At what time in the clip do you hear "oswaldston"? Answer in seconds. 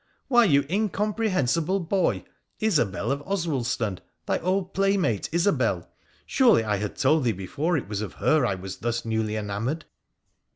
3.21-3.99